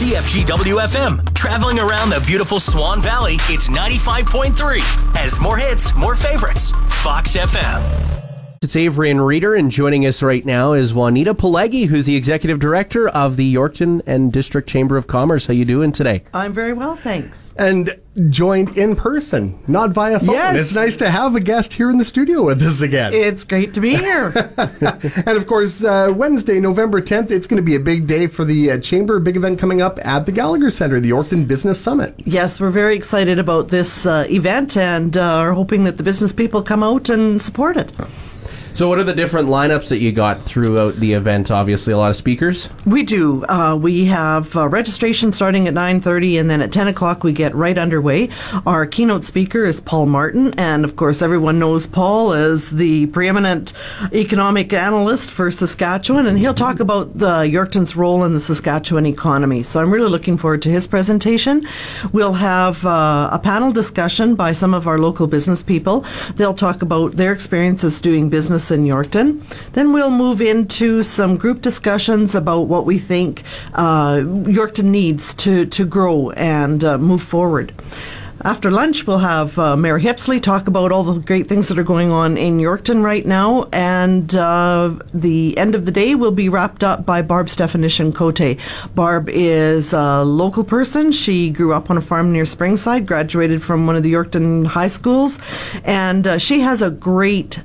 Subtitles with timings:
[0.00, 3.34] CFGW FM, traveling around the beautiful Swan Valley.
[3.50, 4.80] It's 95.3.
[5.14, 6.70] Has more hits, more favorites.
[6.88, 8.09] Fox FM.
[8.62, 12.58] It's Avery and Reader, and joining us right now is Juanita Polegi, who's the executive
[12.58, 15.46] director of the Yorkton and District Chamber of Commerce.
[15.46, 16.24] How you doing today?
[16.34, 17.54] I'm very well, thanks.
[17.56, 20.34] And joined in person, not via phone.
[20.34, 20.56] Yes.
[20.56, 23.14] It's nice to have a guest here in the studio with us again.
[23.14, 24.26] It's great to be here.
[24.58, 28.44] and of course, uh, Wednesday, November 10th, it's going to be a big day for
[28.44, 32.14] the uh, Chamber, big event coming up at the Gallagher Center, the Yorkton Business Summit.
[32.26, 36.30] yes, we're very excited about this uh, event and uh, are hoping that the business
[36.30, 37.90] people come out and support it.
[38.72, 41.50] So, what are the different lineups that you got throughout the event?
[41.50, 42.68] Obviously, a lot of speakers.
[42.86, 43.44] We do.
[43.46, 47.54] Uh, we have uh, registration starting at 9.30 and then at 10 o'clock we get
[47.54, 48.28] right underway.
[48.66, 53.72] Our keynote speaker is Paul Martin and of course everyone knows Paul as the preeminent
[54.12, 59.62] economic analyst for Saskatchewan and he'll talk about the Yorkton's role in the Saskatchewan economy.
[59.62, 61.66] So I'm really looking forward to his presentation.
[62.12, 66.04] We'll have uh, a panel discussion by some of our local business people.
[66.36, 69.40] They'll talk about their experiences doing business in Yorkton.
[69.74, 73.44] Then we'll move into some group discussions about what we think
[73.74, 77.72] uh, Yorkton needs to, to grow and uh, move forward.
[78.42, 81.84] After lunch, we'll have uh, Mayor Hippsley talk about all the great things that are
[81.84, 83.68] going on in Yorkton right now.
[83.70, 88.58] And uh, the end of the day will be wrapped up by Barb Stefanyshyn Cote.
[88.94, 91.12] Barb is a local person.
[91.12, 94.88] She grew up on a farm near Springside, graduated from one of the Yorkton high
[94.88, 95.38] schools,
[95.84, 97.60] and uh, she has a great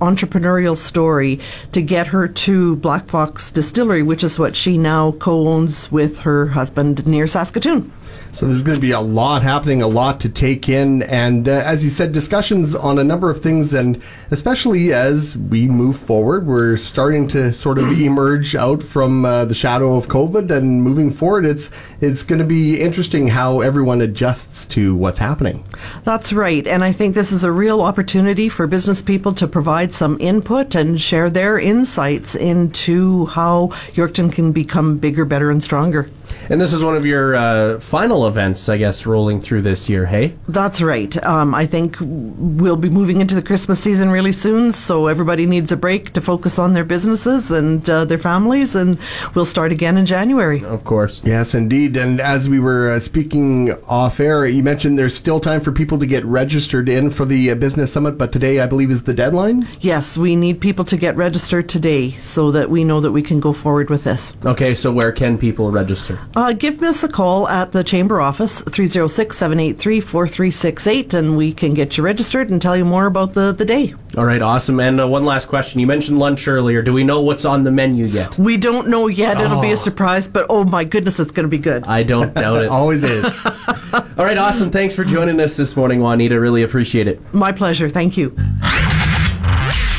[0.00, 1.40] entrepreneurial story
[1.72, 6.20] to get her to Black Fox Distillery, which is what she now co owns with
[6.20, 7.90] her husband near Saskatoon.
[8.32, 11.52] So there's going to be a lot happening, a lot to take in, and uh,
[11.52, 14.00] as you said, discussions on a number of things, and
[14.30, 19.54] especially as we move forward, we're starting to sort of emerge out from uh, the
[19.54, 21.70] shadow of COVID, and moving forward, it's
[22.00, 25.64] it's going to be interesting how everyone adjusts to what's happening.
[26.04, 26.66] That's right.
[26.66, 30.74] And I think this is a real opportunity for business people to provide some input
[30.74, 36.08] and share their insights into how Yorkton can become bigger, better, and stronger.
[36.48, 40.06] And this is one of your uh, final events, I guess, rolling through this year,
[40.06, 40.34] hey?
[40.48, 41.22] That's right.
[41.24, 45.72] Um, I think we'll be moving into the Christmas season really soon, so everybody needs
[45.72, 48.98] a break to focus on their businesses and uh, their families, and
[49.34, 50.64] we'll start again in January.
[50.64, 51.20] Of course.
[51.24, 51.96] Yes, indeed.
[51.96, 55.98] And as we were uh, speaking off air, you mentioned there's still time for people
[55.98, 59.14] to get registered in for the uh, business summit, but today I believe is the
[59.14, 59.66] deadline.
[59.80, 63.40] Yes, we need people to get registered today so that we know that we can
[63.40, 64.34] go forward with this.
[64.44, 66.19] Okay, so where can people register?
[66.34, 71.74] Uh, give us a call at the Chamber office, 306 783 4368, and we can
[71.74, 73.94] get you registered and tell you more about the, the day.
[74.16, 74.80] All right, awesome.
[74.80, 75.80] And uh, one last question.
[75.80, 76.82] You mentioned lunch earlier.
[76.82, 78.38] Do we know what's on the menu yet?
[78.38, 79.40] We don't know yet.
[79.40, 81.84] It'll be a surprise, but oh my goodness, it's going to be good.
[81.84, 82.68] I don't doubt it.
[82.68, 83.24] Always is.
[83.92, 84.70] All right, awesome.
[84.70, 86.38] Thanks for joining us this morning, Juanita.
[86.38, 87.20] Really appreciate it.
[87.34, 87.88] My pleasure.
[87.88, 88.36] Thank you.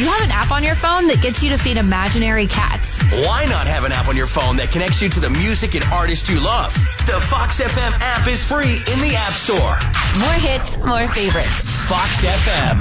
[0.01, 3.03] You have an app on your phone that gets you to feed imaginary cats.
[3.23, 5.85] Why not have an app on your phone that connects you to the music and
[5.93, 6.73] artists you love?
[7.05, 9.77] The Fox FM app is free in the App Store.
[10.17, 11.61] More hits, more favorites.
[11.87, 12.79] Fox FM.